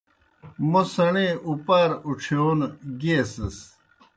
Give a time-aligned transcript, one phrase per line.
[0.71, 2.59] موْ سیْݨے اُپار اُڇِھیون
[2.99, 3.57] گِیئسِس۔